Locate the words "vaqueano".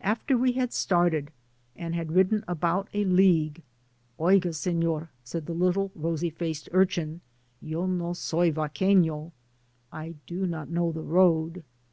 8.50-9.30